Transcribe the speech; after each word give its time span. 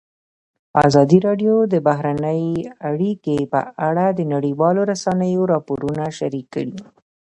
ازادي 0.85 1.17
راډیو 1.27 1.55
د 1.73 1.75
بهرنۍ 1.87 2.43
اړیکې 2.89 3.37
په 3.53 3.61
اړه 3.87 4.05
د 4.11 4.19
نړیوالو 4.33 4.81
رسنیو 4.91 5.43
راپورونه 5.53 6.03
شریک 6.17 6.45
کړي. 6.55 6.75